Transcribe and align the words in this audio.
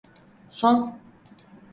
Son. 0.59 0.77